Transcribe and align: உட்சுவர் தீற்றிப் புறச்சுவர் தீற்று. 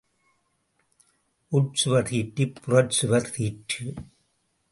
உட்சுவர் 1.51 2.07
தீற்றிப் 2.09 2.55
புறச்சுவர் 2.65 3.31
தீற்று. 3.31 3.93